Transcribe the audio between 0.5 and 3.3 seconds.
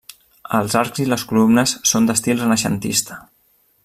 Els arcs i les columnes són d'estil renaixentista.